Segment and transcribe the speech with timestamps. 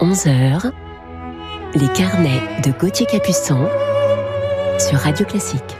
[0.00, 0.70] 11h,
[1.74, 3.68] les carnets de Gauthier Capuçon
[4.78, 5.76] sur Radio Classique.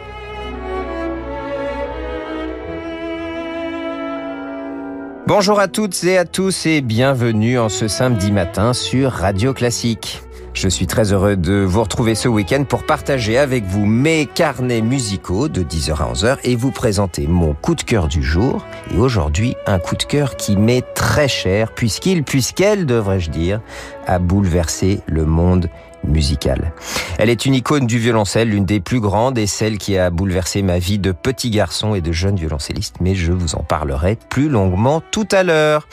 [5.28, 10.20] Bonjour à toutes et à tous et bienvenue en ce samedi matin sur Radio Classique.
[10.60, 14.82] Je suis très heureux de vous retrouver ce week-end pour partager avec vous mes carnets
[14.82, 18.66] musicaux de 10h à 11h et vous présenter mon coup de cœur du jour.
[18.92, 23.60] Et aujourd'hui, un coup de cœur qui m'est très cher puisqu'il, puisqu'elle, devrais-je dire,
[24.08, 25.70] a bouleversé le monde
[26.04, 26.72] musicale.
[27.18, 30.62] Elle est une icône du violoncelle, l'une des plus grandes et celle qui a bouleversé
[30.62, 34.48] ma vie de petit garçon et de jeune violoncelliste, mais je vous en parlerai plus
[34.48, 35.88] longuement tout à l'heure.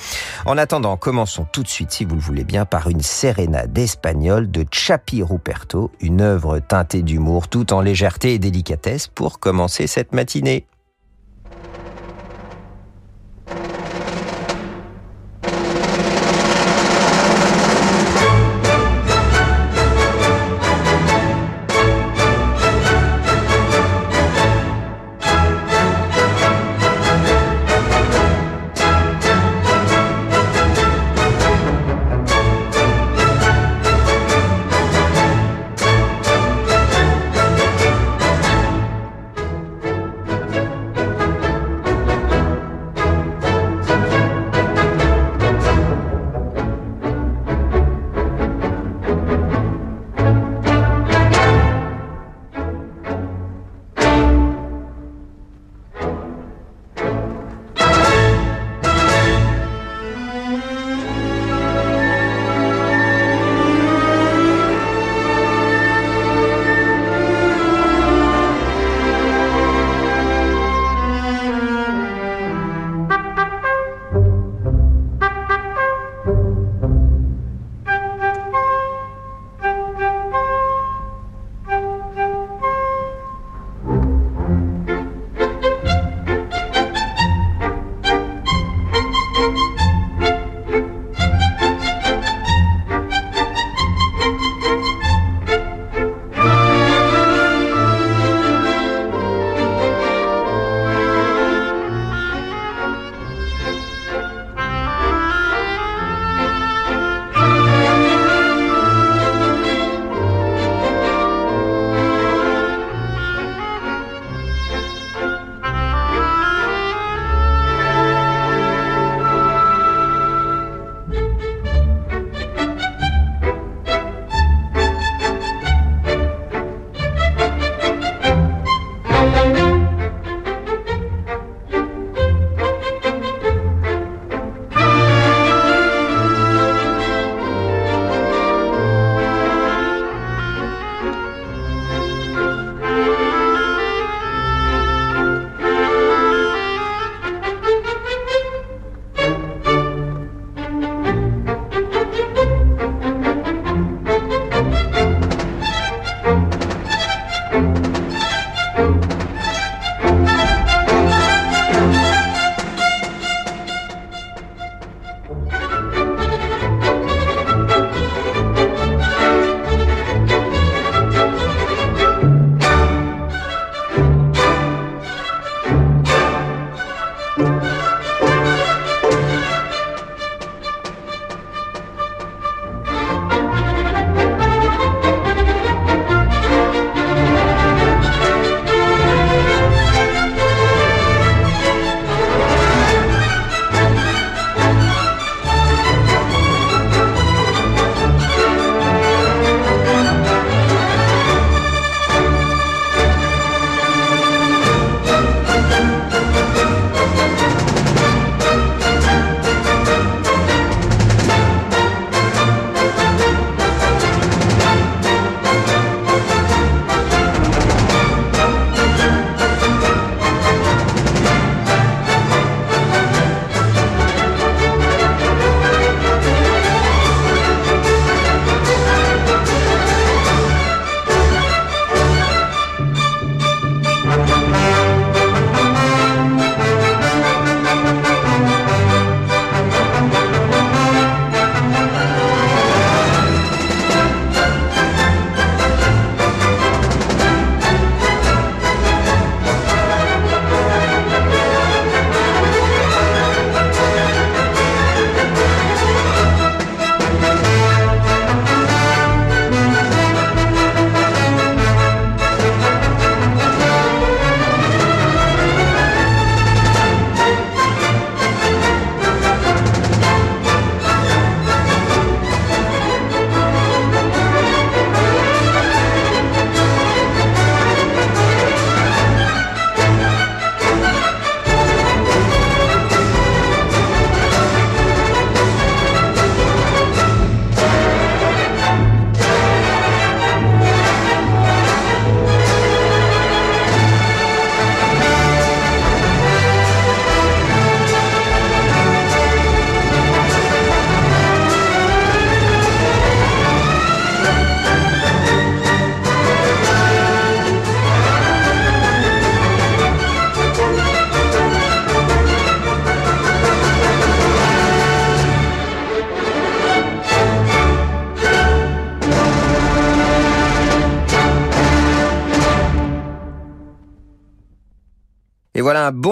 [0.46, 4.52] En attendant, commençons tout de suite, si vous le voulez bien, par une sérénade espagnole
[4.52, 10.14] de Chapi Ruperto, une œuvre teintée d'humour tout en légèreté et délicatesse pour commencer cette
[10.14, 10.66] matinée.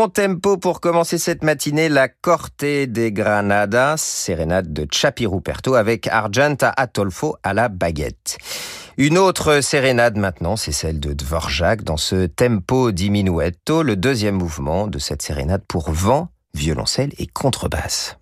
[0.09, 6.73] Tempo pour commencer cette matinée, la Corte des Granadas, sérénade de Chapi Ruperto avec Argenta
[6.75, 8.38] Atolfo à la baguette.
[8.97, 14.88] Une autre sérénade maintenant, c'est celle de Dvorak dans ce tempo diminuetto, le deuxième mouvement
[14.88, 18.17] de cette sérénade pour vent, violoncelle et contrebasse.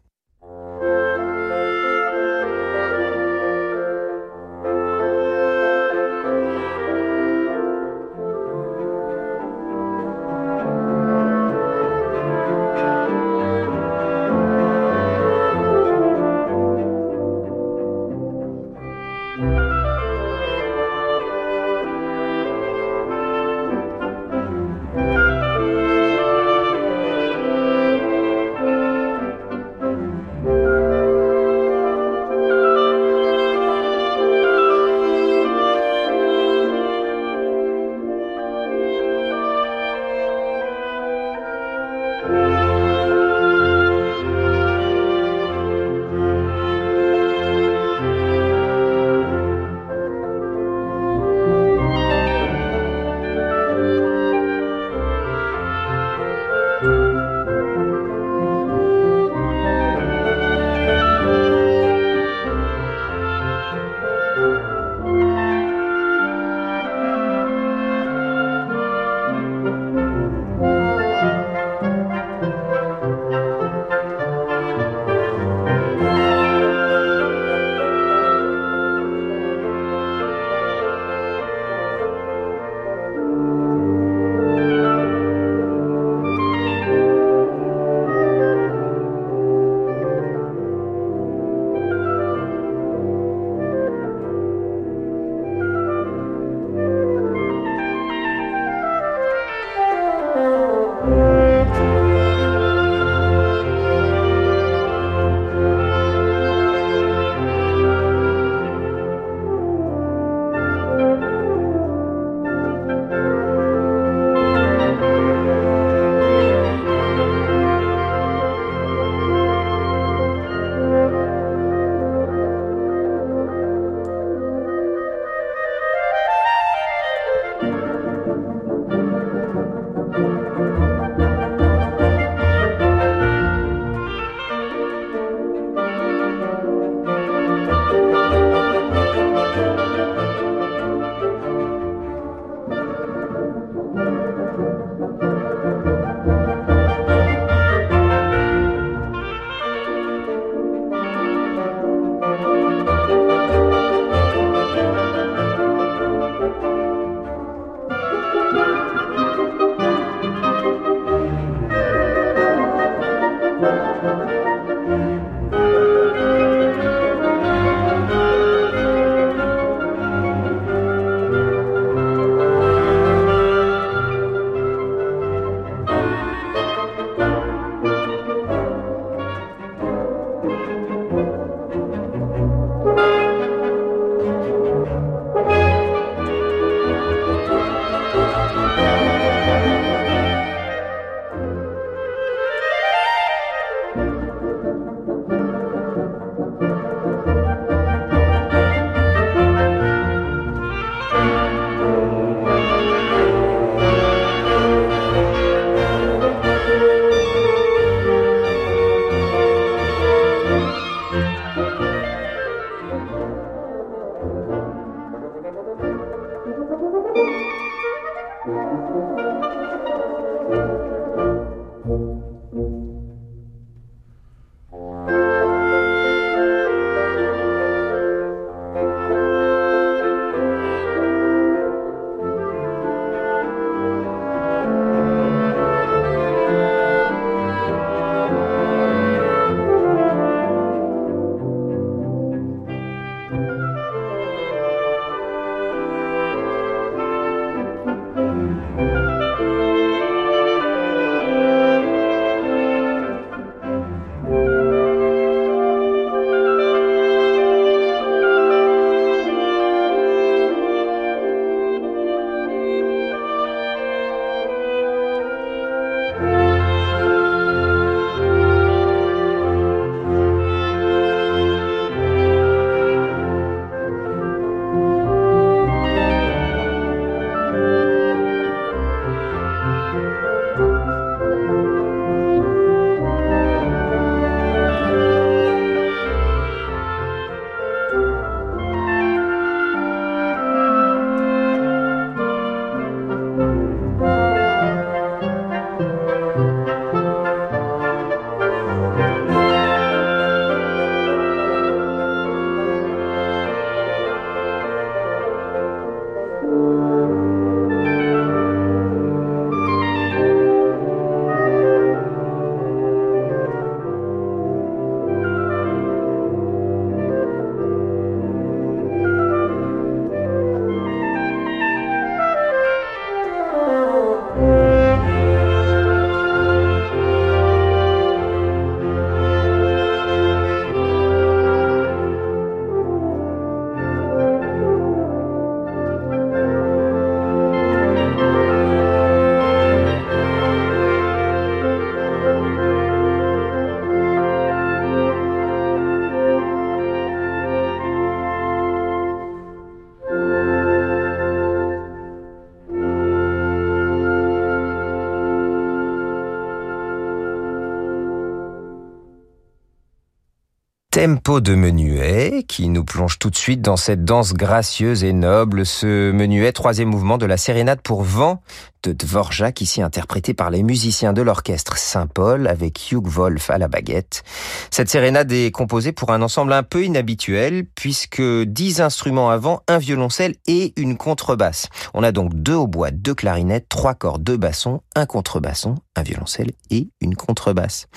[361.02, 365.66] Tim de menuet qui nous plonge tout de suite dans cette danse gracieuse et noble.
[365.66, 368.42] Ce menuet, troisième mouvement de la sérénade pour vent
[368.84, 373.68] de Dvorak, ici interprété par les musiciens de l'orchestre Saint-Paul avec Hugh Wolf à la
[373.68, 374.24] baguette.
[374.72, 379.78] Cette sérénade est composée pour un ensemble un peu inhabituel puisque dix instruments avant, un
[379.78, 381.70] violoncelle et une contrebasse.
[381.94, 386.52] On a donc deux hautbois, deux clarinettes, trois cordes, deux bassons, un contrebasson, un violoncelle
[386.72, 387.88] et une contrebasse.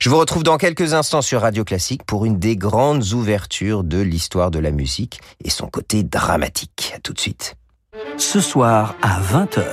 [0.00, 4.00] Je vous retrouve dans quelques instants sur Radio Classique pour une des grandes ouvertures de
[4.00, 6.92] l'histoire de la musique et son côté dramatique.
[6.96, 7.56] À tout de suite.
[8.16, 9.64] Ce soir à 20h,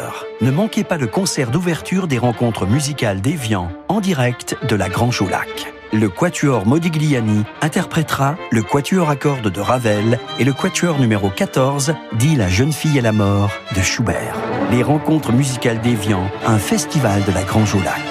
[0.42, 5.22] ne manquez pas le concert d'ouverture des rencontres musicales d'Evian en direct de la Grange
[5.22, 5.74] au Lac.
[5.94, 11.94] Le Quatuor Modigliani interprétera le Quatuor à cordes de Ravel et le Quatuor numéro 14
[12.18, 14.36] dit La jeune fille et la mort de Schubert.
[14.72, 18.02] Les rencontres musicales d'Evian, un festival de la Grange au Lac.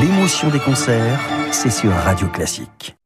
[0.00, 1.20] L'émotion des concerts,
[1.50, 2.96] c'est sur Radio Classique.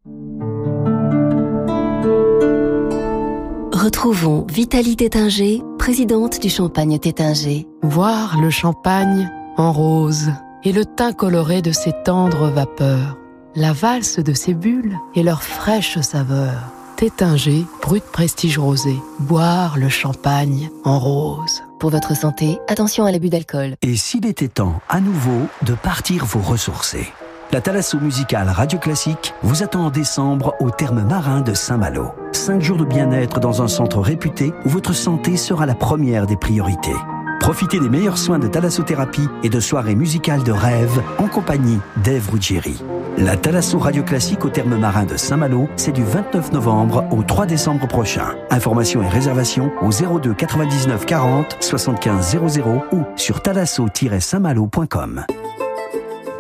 [3.85, 7.67] Retrouvons Vitalie Tétinger, présidente du Champagne Tétinger.
[7.83, 10.31] Voir le champagne en rose
[10.63, 13.19] et le teint coloré de ses tendres vapeurs,
[13.55, 16.55] la valse de ses bulles et leur fraîche saveur.
[16.97, 18.97] Tétinger, brut prestige rosé.
[19.19, 21.63] Boire le champagne en rose.
[21.79, 23.75] Pour votre santé, attention à l'abus d'alcool.
[23.83, 27.13] Et s'il était temps, à nouveau, de partir vous ressourcer
[27.55, 32.11] la Thalasso musicale Radio Classique vous attend en décembre au terme marin de Saint-Malo.
[32.33, 36.37] Cinq jours de bien-être dans un centre réputé où votre santé sera la première des
[36.37, 36.97] priorités.
[37.39, 42.29] Profitez des meilleurs soins de thalassothérapie et de soirées musicales de rêve en compagnie d'Ève
[42.29, 42.83] Ruggieri.
[43.19, 47.47] La Thalasso Radio Classique au terme marin de Saint-Malo, c'est du 29 novembre au 3
[47.47, 48.35] décembre prochain.
[48.51, 55.25] Informations et réservations au 02 99 40 75 00 ou sur thalasso-saintmalo.com.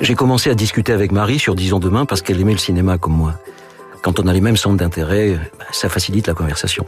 [0.05, 3.15] J'ai commencé à discuter avec Marie sur Disons demain parce qu'elle aimait le cinéma comme
[3.15, 3.37] moi.
[4.03, 6.85] Quand on a les mêmes centres d'intérêt, bah, ça facilite la conversation.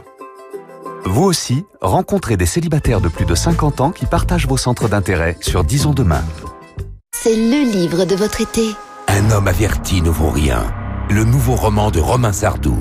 [1.03, 5.35] Vous aussi, rencontrez des célibataires de plus de 50 ans qui partagent vos centres d'intérêt
[5.41, 6.21] sur Disons demain.
[7.11, 8.75] C'est le livre de votre été.
[9.07, 10.63] Un homme averti ne vaut rien.
[11.09, 12.77] Le nouveau roman de Romain Sardou.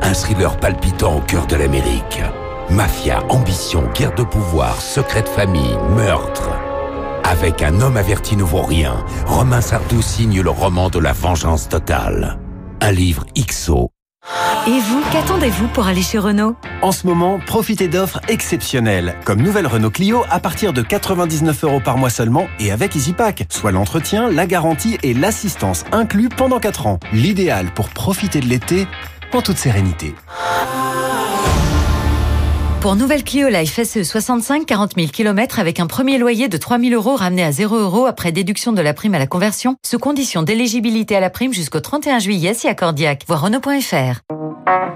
[0.00, 2.22] Un thriller palpitant au cœur de l'Amérique.
[2.70, 6.48] Mafia, ambition, guerre de pouvoir, secret de famille, meurtre.
[7.24, 11.68] Avec un homme averti ne vaut rien, Romain Sardou signe le roman de la vengeance
[11.68, 12.38] totale.
[12.80, 13.90] Un livre XO.
[14.66, 16.54] Et vous, qu'attendez-vous pour aller chez Renault?
[16.82, 21.80] En ce moment, profitez d'offres exceptionnelles, comme nouvelle Renault Clio à partir de 99 euros
[21.80, 26.86] par mois seulement et avec EasyPack, soit l'entretien, la garantie et l'assistance inclus pendant 4
[26.86, 27.00] ans.
[27.12, 28.86] L'idéal pour profiter de l'été
[29.32, 30.14] en toute sérénité.
[32.84, 36.78] Pour nouvelle Clio Life SE 65 40 000 km avec un premier loyer de 3
[36.78, 39.98] 000 euros ramené à 0 euros après déduction de la prime à la conversion, sous
[39.98, 43.24] condition d'éligibilité à la prime jusqu'au 31 juillet si accordiaque.
[43.26, 44.20] Voir Renault.fr.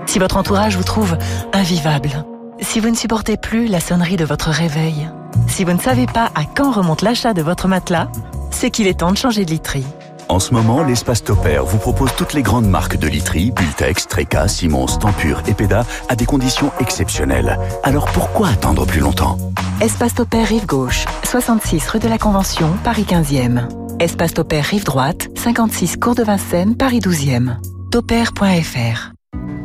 [0.04, 1.16] Si votre entourage vous trouve
[1.54, 2.26] invivable,
[2.60, 5.08] si vous ne supportez plus la sonnerie de votre réveil,
[5.46, 8.12] si vous ne savez pas à quand remonte l'achat de votre matelas,
[8.50, 9.86] c'est qu'il est temps de changer de literie.
[10.30, 14.46] En ce moment, l'espace Topair vous propose toutes les grandes marques de literie, Bultex, Treca,
[14.46, 17.58] Simons, Tempur et Peda à des conditions exceptionnelles.
[17.82, 19.38] Alors pourquoi attendre plus longtemps?
[19.80, 23.68] Espace Topair Rive Gauche, 66 rue de la Convention, Paris 15e.
[24.00, 27.56] Espace Topair Rive Droite, 56 Cours de Vincennes, Paris 12e.
[27.90, 29.12] Topair.fr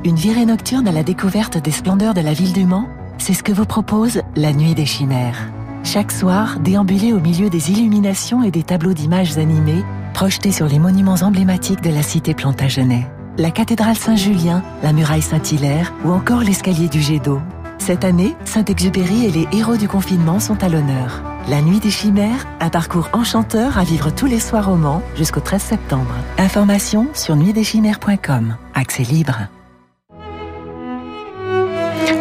[0.05, 3.43] Une virée nocturne à la découverte des splendeurs de la ville du Mans C'est ce
[3.43, 5.51] que vous propose la Nuit des Chimères.
[5.83, 10.79] Chaque soir, déambuler au milieu des illuminations et des tableaux d'images animées projetés sur les
[10.79, 13.07] monuments emblématiques de la cité Plantagenet.
[13.37, 17.41] La cathédrale Saint-Julien, la muraille Saint-Hilaire ou encore l'escalier du jet d'eau.
[17.79, 21.21] Cette année, Saint-Exupéry et les héros du confinement sont à l'honneur.
[21.49, 25.41] La Nuit des Chimères, un parcours enchanteur à vivre tous les soirs au Mans jusqu'au
[25.41, 26.15] 13 septembre.
[26.37, 28.55] Information sur nuitdeschimères.com.
[28.73, 29.47] Accès libre.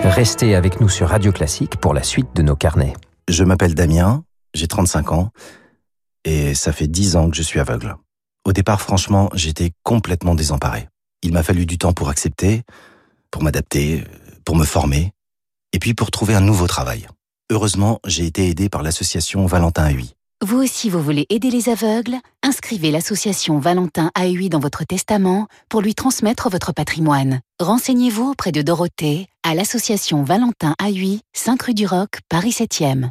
[0.05, 2.95] Restez avec nous sur Radio Classique pour la suite de nos carnets.
[3.29, 5.31] Je m'appelle Damien, j'ai 35 ans
[6.25, 7.97] et ça fait dix ans que je suis aveugle.
[8.45, 10.89] Au départ, franchement, j'étais complètement désemparé.
[11.23, 12.63] Il m'a fallu du temps pour accepter,
[13.31, 14.05] pour m'adapter,
[14.45, 15.13] pour me former,
[15.73, 17.07] et puis pour trouver un nouveau travail.
[17.51, 20.15] Heureusement, j'ai été aidé par l'association Valentin AUI.
[20.45, 22.17] Vous aussi, vous voulez aider les aveugles?
[22.43, 27.41] Inscrivez l'association Valentin AUI dans votre testament pour lui transmettre votre patrimoine.
[27.61, 33.11] Renseignez-vous auprès de Dorothée à l'association Valentin AUI, 5 rue du Roc, Paris 7e.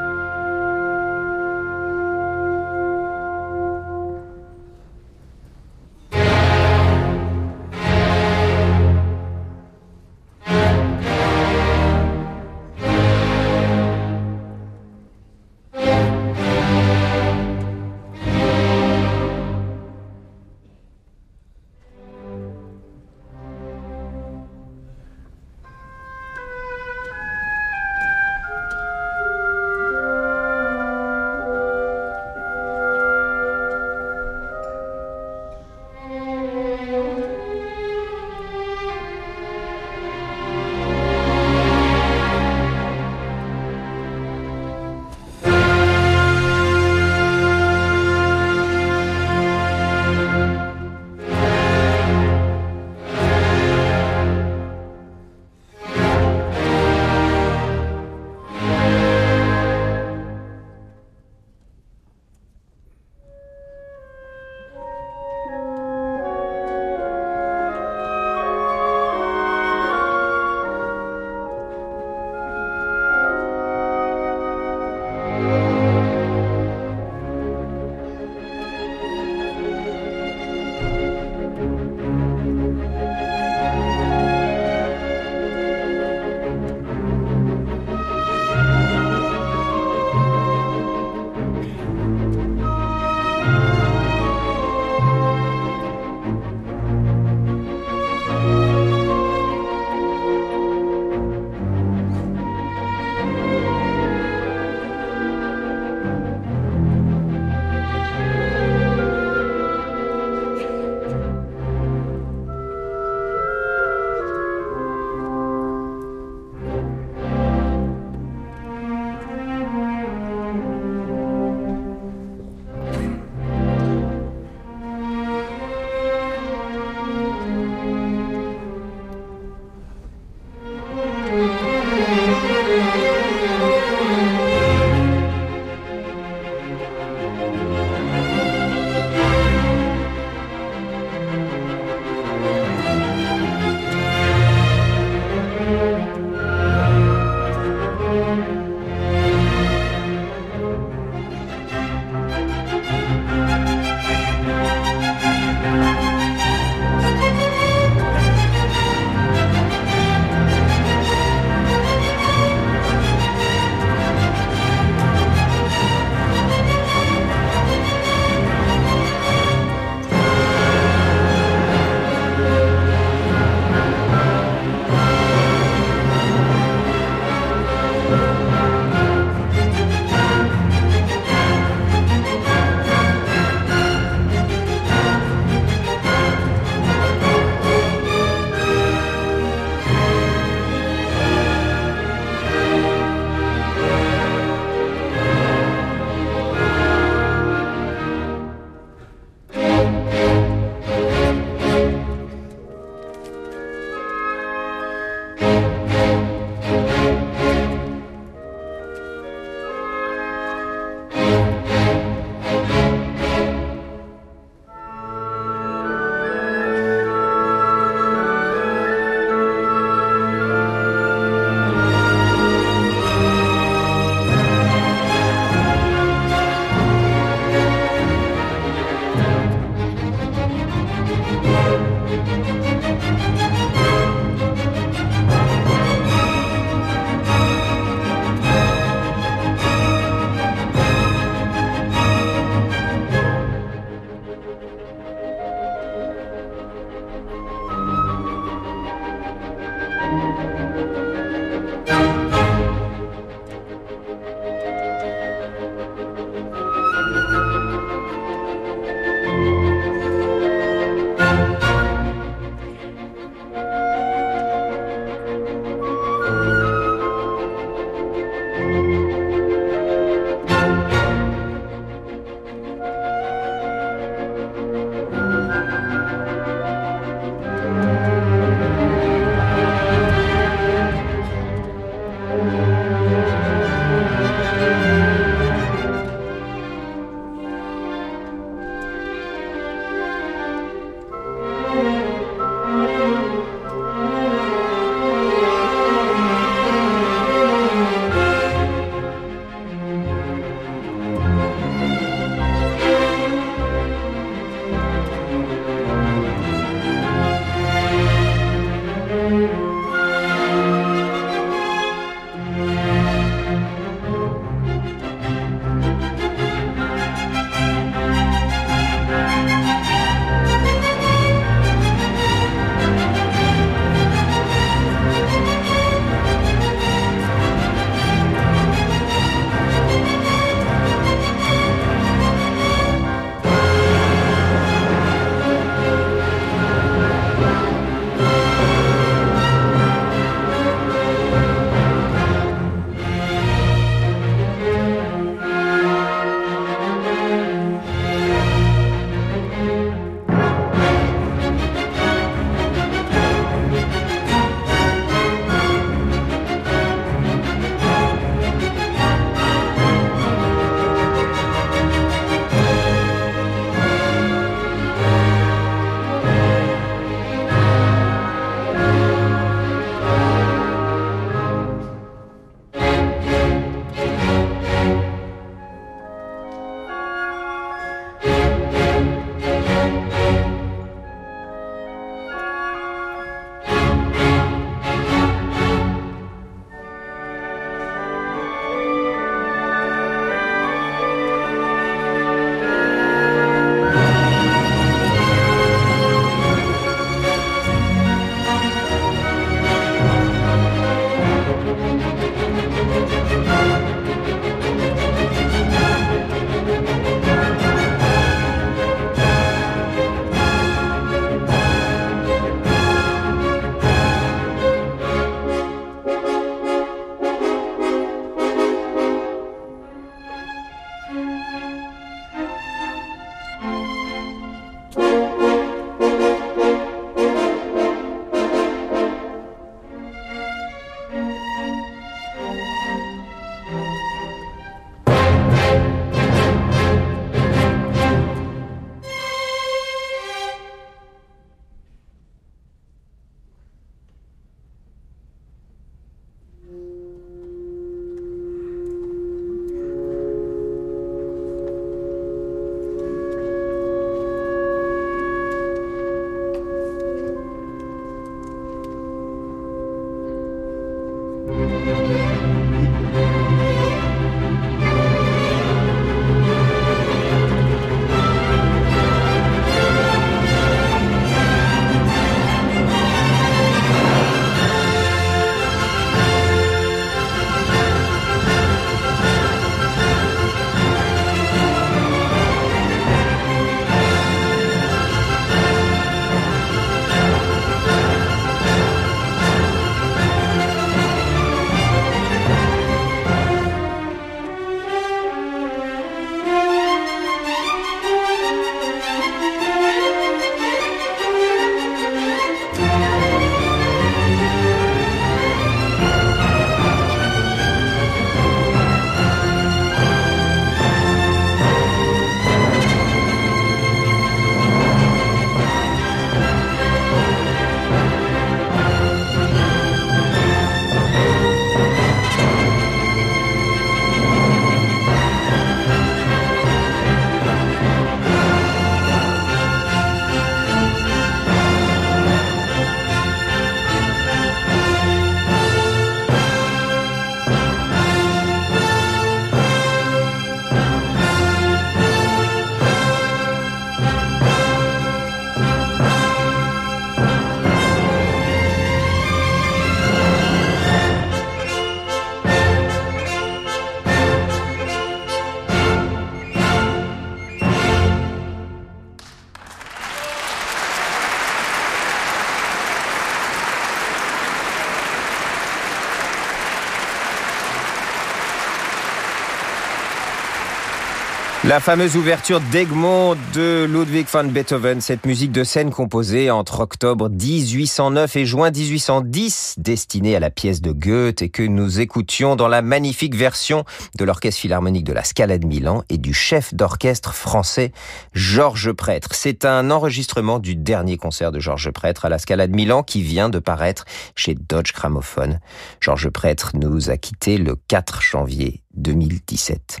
[571.70, 577.28] La fameuse ouverture d'Egmont de Ludwig van Beethoven, cette musique de scène composée entre octobre
[577.28, 582.66] 1809 et juin 1810, destinée à la pièce de Goethe et que nous écoutions dans
[582.66, 583.84] la magnifique version
[584.18, 587.92] de l'Orchestre Philharmonique de la Scala de Milan et du chef d'orchestre français
[588.32, 589.28] Georges Prêtre.
[589.34, 593.22] C'est un enregistrement du dernier concert de Georges Prêtre à la Scala de Milan qui
[593.22, 595.60] vient de paraître chez Dodge Gramophone.
[596.00, 600.00] Georges Prêtre nous a quittés le 4 janvier 2017.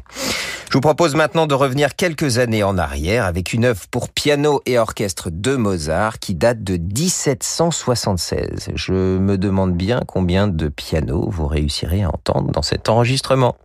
[0.70, 4.60] Je vous propose maintenant de revenir quelques années en arrière avec une œuvre pour piano
[4.66, 8.70] et orchestre de Mozart qui date de 1776.
[8.76, 13.56] Je me demande bien combien de pianos vous réussirez à entendre dans cet enregistrement.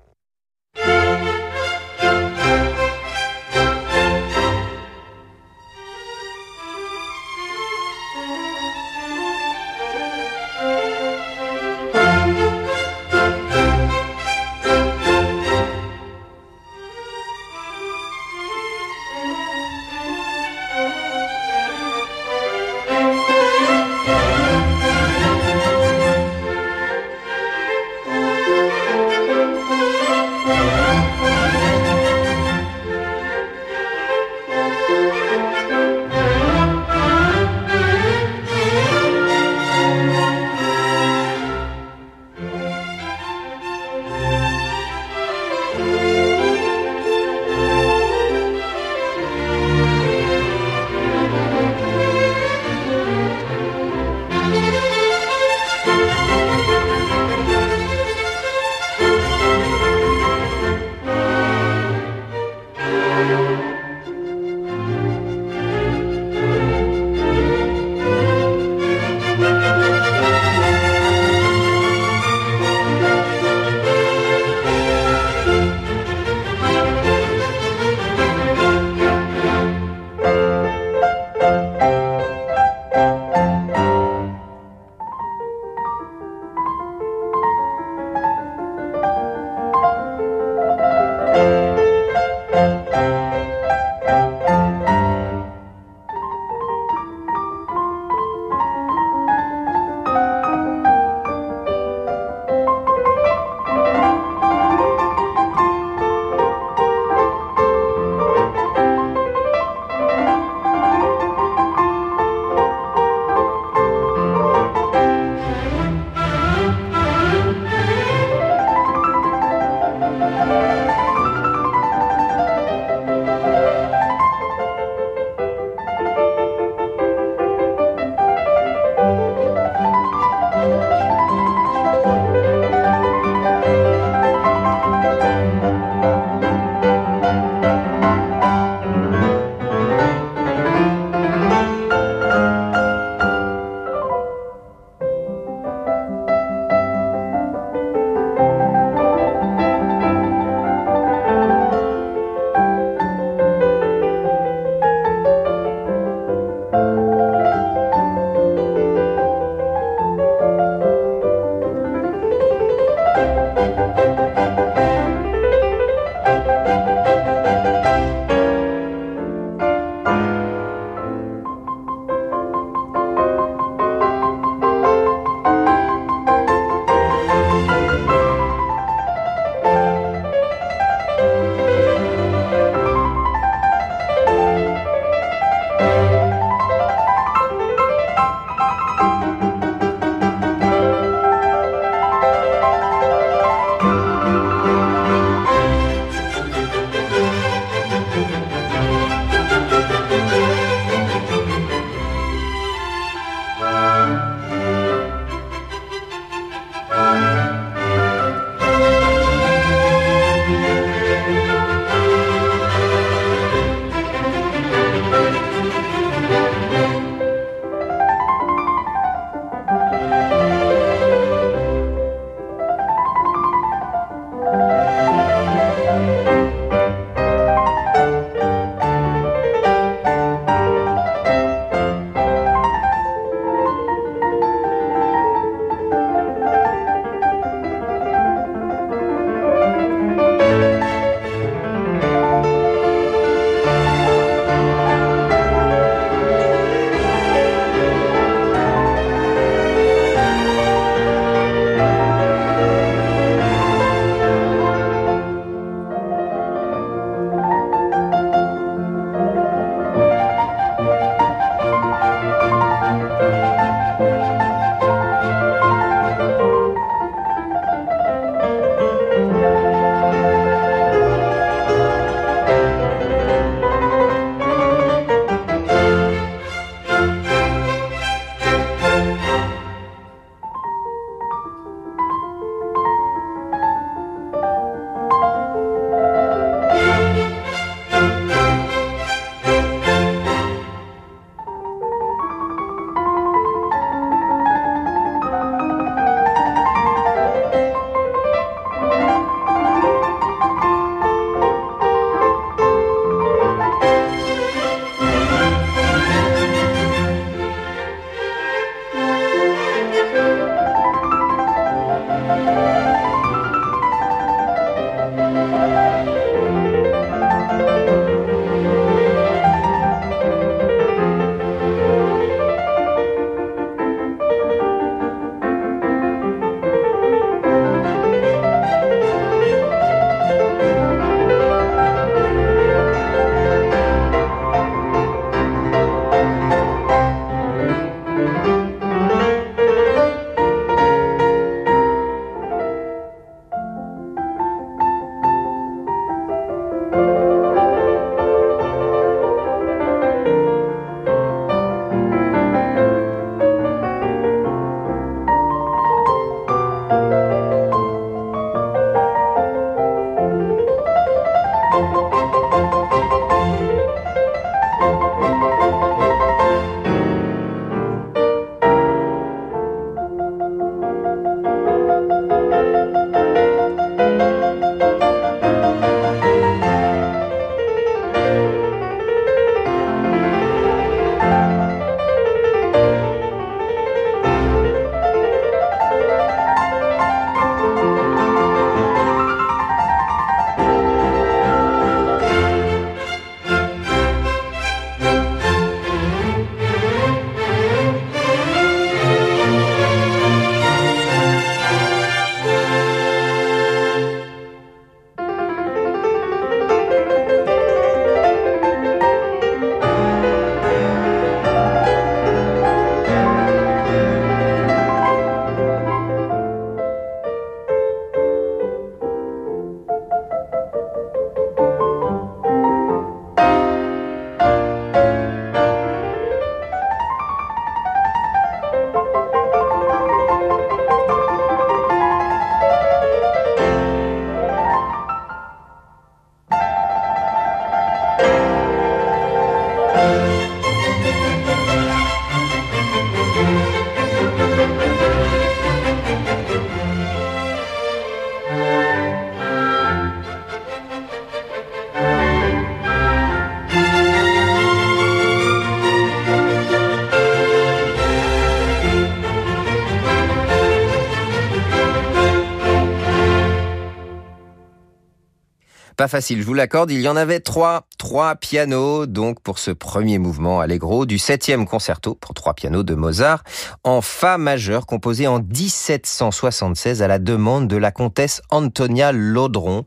[466.07, 467.87] Facile, je vous l'accorde, il y en avait trois.
[467.97, 472.93] Trois pianos, donc, pour ce premier mouvement allegro du septième concerto pour trois pianos de
[472.93, 473.43] Mozart
[473.83, 479.85] en Fa majeur, composé en 1776 à la demande de la comtesse Antonia Laudron,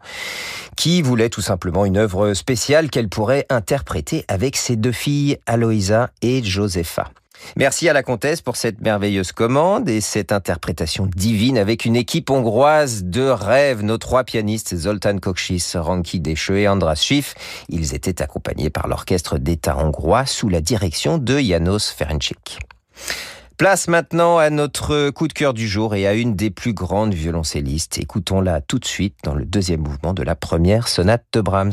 [0.76, 6.10] qui voulait tout simplement une œuvre spéciale qu'elle pourrait interpréter avec ses deux filles, Aloïsa
[6.22, 7.10] et Josepha.
[7.56, 12.30] Merci à la comtesse pour cette merveilleuse commande et cette interprétation divine avec une équipe
[12.30, 13.82] hongroise de rêve.
[13.82, 17.34] Nos trois pianistes, Zoltan Kokchis, Ranki Descheux et Andras Schiff,
[17.68, 22.58] ils étaient accompagnés par l'orchestre d'État hongrois sous la direction de Janos Ferencik.
[23.56, 27.12] Place maintenant à notre coup de cœur du jour et à une des plus grandes
[27.12, 27.98] violoncellistes.
[27.98, 31.72] Écoutons-la tout de suite dans le deuxième mouvement de la première sonate de Brahms.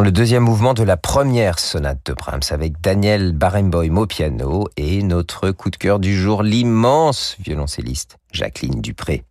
[0.00, 5.02] Le deuxième mouvement de la première sonate de Brahms avec Daniel Barenboim au piano et
[5.02, 9.24] notre coup de cœur du jour, l'immense violoncelliste Jacqueline Dupré.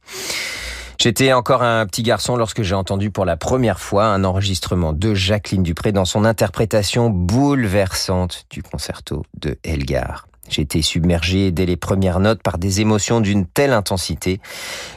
[0.99, 5.13] J'étais encore un petit garçon lorsque j'ai entendu pour la première fois un enregistrement de
[5.13, 10.27] Jacqueline Dupré dans son interprétation bouleversante du concerto de Elgar.
[10.57, 14.43] Été submergé dès les premières notes par des émotions d'une telle intensité que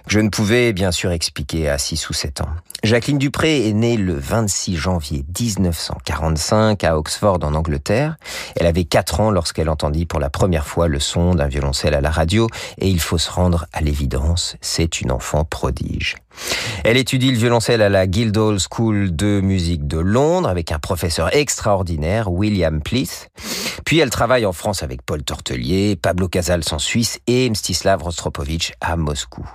[0.09, 2.49] je ne pouvais bien sûr expliquer à 6 ou 7 ans.
[2.83, 8.17] Jacqueline Dupré est née le 26 janvier 1945 à Oxford en Angleterre.
[8.57, 12.01] Elle avait 4 ans lorsqu'elle entendit pour la première fois le son d'un violoncelle à
[12.01, 16.17] la radio et il faut se rendre à l'évidence, c'est une enfant prodige.
[16.85, 21.35] Elle étudie le violoncelle à la Guildhall School de musique de Londres avec un professeur
[21.37, 23.29] extraordinaire, William Pleath.
[23.85, 28.73] Puis elle travaille en France avec Paul Tortelier, Pablo Casals en Suisse et Mstislav Rostropovich
[28.81, 29.47] à Moscou.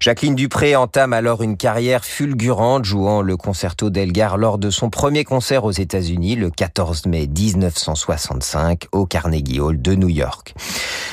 [0.00, 5.24] Jacqueline Dupré entame alors une carrière fulgurante jouant le concerto d'Elgar lors de son premier
[5.24, 10.54] concert aux États-Unis le 14 mai 1965 au Carnegie Hall de New York.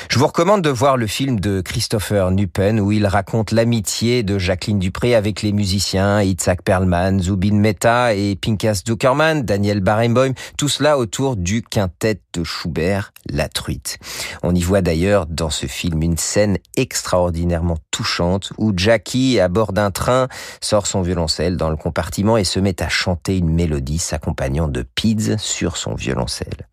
[0.10, 4.38] Je vous recommande de voir le film de Christopher Nupen où il raconte l'amitié de
[4.40, 10.70] Jacqueline Dupré avec les musiciens Itzhak Perlman, Zubin Mehta et Pinkas Duckerman, Daniel Barenboim, tout
[10.70, 14.00] cela autour du quintet de Schubert, La Truite.
[14.44, 18.27] On y voit d'ailleurs dans ce film une scène extraordinairement touchante
[18.58, 20.28] où Jackie, à bord d'un train,
[20.62, 24.84] sort son violoncelle dans le compartiment et se met à chanter une mélodie s'accompagnant de
[24.84, 26.68] Pids sur son violoncelle.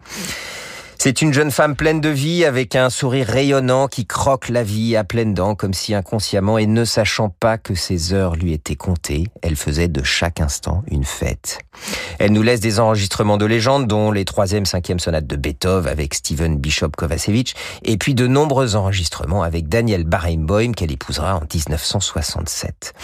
[0.99, 4.97] C'est une jeune femme pleine de vie avec un sourire rayonnant qui croque la vie
[4.97, 8.77] à pleines dents comme si inconsciemment et ne sachant pas que ses heures lui étaient
[8.77, 11.59] comptées, elle faisait de chaque instant une fête.
[12.19, 16.15] Elle nous laisse des enregistrements de légende dont les troisième, cinquième sonates de Beethoven avec
[16.15, 22.95] Steven Bishop Kovacevic et puis de nombreux enregistrements avec Daniel Barenboim qu'elle épousera en 1967.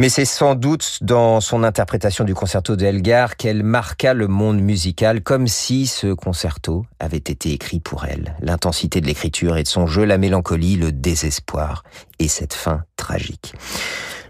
[0.00, 5.20] Mais c'est sans doute dans son interprétation du concerto d'Elgar qu'elle marqua le monde musical
[5.20, 8.34] comme si ce concerto avait été écrit pour elle.
[8.40, 11.84] L'intensité de l'écriture et de son jeu, la mélancolie, le désespoir
[12.18, 13.54] et cette fin tragique.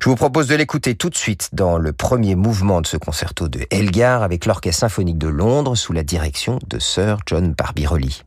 [0.00, 3.46] Je vous propose de l'écouter tout de suite dans le premier mouvement de ce concerto
[3.46, 8.24] de Elgar avec l'Orchestre symphonique de Londres sous la direction de Sir John Barbirolli.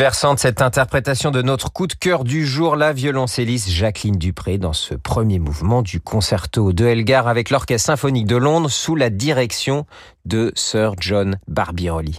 [0.00, 4.72] Bouleversante cette interprétation de notre coup de cœur du jour, la violoncelliste Jacqueline Dupré dans
[4.72, 9.84] ce premier mouvement du concerto de Elgar avec l'Orchestre symphonique de Londres sous la direction
[10.24, 12.18] de Sir John Barbirolli.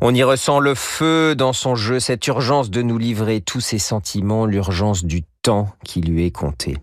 [0.00, 3.80] On y ressent le feu dans son jeu, cette urgence de nous livrer tous ses
[3.80, 6.76] sentiments, l'urgence du temps qui lui est compté.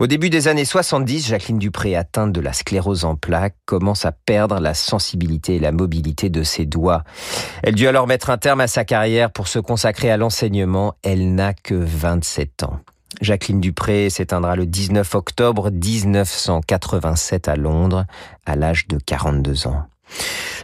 [0.00, 4.12] Au début des années 70, Jacqueline Dupré, atteinte de la sclérose en plaques, commence à
[4.12, 7.02] perdre la sensibilité et la mobilité de ses doigts.
[7.62, 10.94] Elle dut alors mettre un terme à sa carrière pour se consacrer à l'enseignement.
[11.02, 12.80] Elle n'a que 27 ans.
[13.20, 18.04] Jacqueline Dupré s'éteindra le 19 octobre 1987 à Londres,
[18.46, 19.84] à l'âge de 42 ans.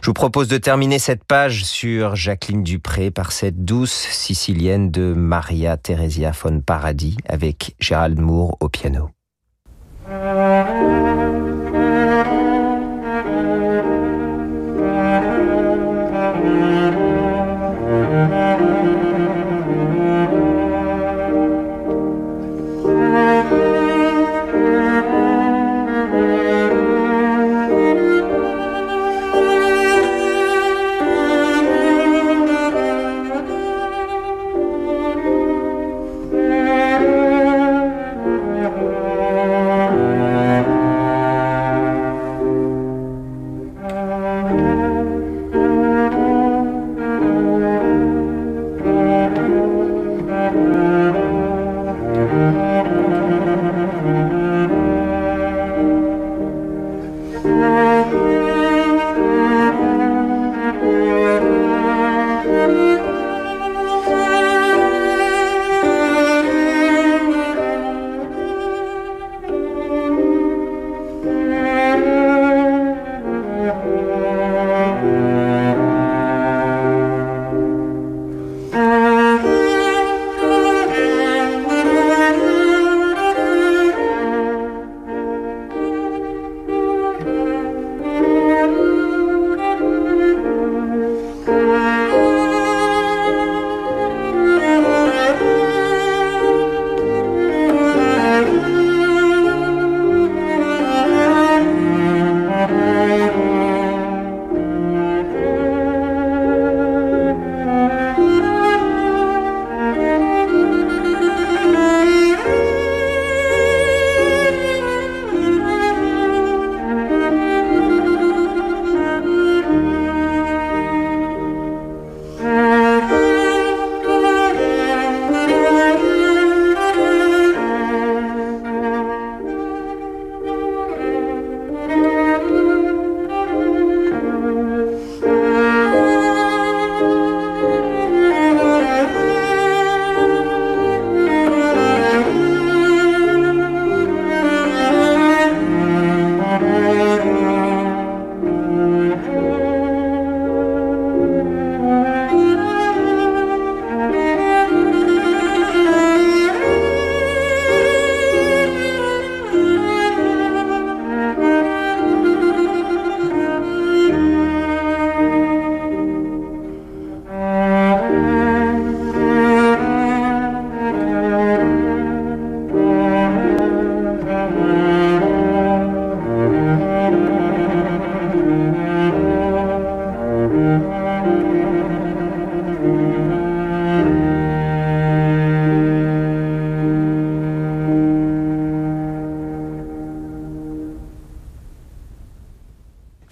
[0.01, 5.13] Je vous propose de terminer cette page sur Jacqueline Dupré par cette douce sicilienne de
[5.13, 9.09] Maria Theresia von Paradis avec Gérald Moore au piano.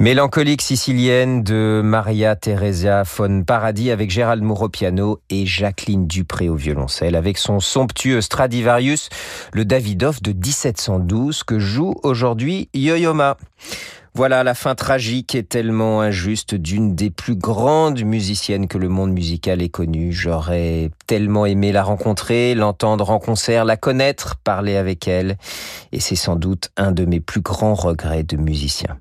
[0.03, 6.49] Mélancolique sicilienne de Maria Teresa von Paradis avec Gérald Moore au piano et Jacqueline Dupré
[6.49, 9.07] au violoncelle avec son somptueux Stradivarius,
[9.53, 13.15] le Davidoff de 1712 que joue aujourd'hui Yo-Yo
[14.13, 19.13] Voilà la fin tragique et tellement injuste d'une des plus grandes musiciennes que le monde
[19.13, 20.11] musical ait connue.
[20.11, 25.37] J'aurais tellement aimé la rencontrer, l'entendre en concert, la connaître, parler avec elle.
[25.93, 28.97] Et c'est sans doute un de mes plus grands regrets de musicien.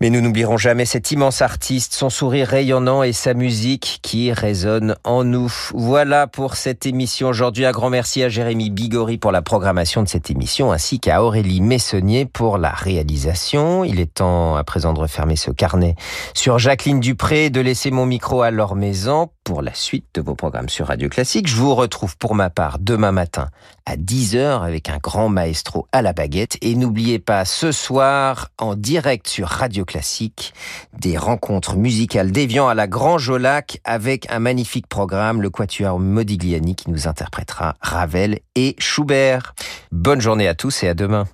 [0.00, 4.96] Mais nous n'oublierons jamais cet immense artiste, son sourire rayonnant et sa musique qui résonne
[5.04, 5.52] en nous.
[5.74, 7.66] Voilà pour cette émission aujourd'hui.
[7.66, 11.60] Un grand merci à Jérémy Bigori pour la programmation de cette émission ainsi qu'à Aurélie
[11.60, 13.84] Messonnier pour la réalisation.
[13.84, 15.96] Il est temps à présent de refermer ce carnet
[16.32, 20.36] sur Jacqueline Dupré, de laisser mon micro à leur maison pour la suite de vos
[20.36, 21.48] programmes sur Radio Classique.
[21.48, 23.48] Je vous retrouve pour ma part demain matin
[23.84, 26.56] à 10h avec un grand maestro à la baguette.
[26.62, 30.54] Et n'oubliez pas ce soir en direct sur Radio Classique
[30.96, 36.76] des rencontres musicales d'Evian à la Grand Jolac avec un magnifique programme, le Quatuor Modigliani
[36.76, 39.56] qui nous interprétera Ravel et Schubert.
[39.90, 41.26] Bonne journée à tous et à demain.